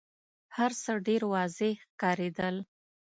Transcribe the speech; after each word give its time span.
هرڅه 0.57 0.91
ډېر 1.07 1.21
واضح 1.33 1.73
ښکارېدل. 1.91 2.55